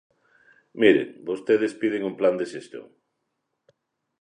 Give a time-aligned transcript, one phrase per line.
[0.83, 2.87] Miren, vostedes piden un plan de xestión.